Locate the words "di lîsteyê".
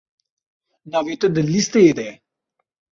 1.35-1.93